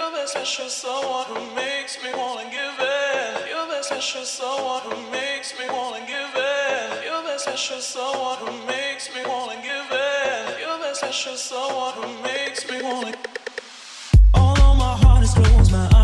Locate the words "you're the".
0.00-0.26, 3.50-3.82, 7.04-7.36, 10.58-10.94